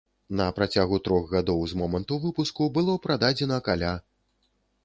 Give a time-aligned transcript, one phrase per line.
[0.37, 3.93] На працягу трох гадоў з моманту выпуску было прададзена каля.